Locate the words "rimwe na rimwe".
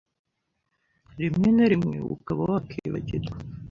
1.19-1.97